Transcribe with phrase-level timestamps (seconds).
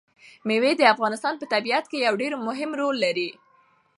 [0.47, 3.29] مېوې د افغانستان په طبیعت کې یو ډېر مهم رول لري.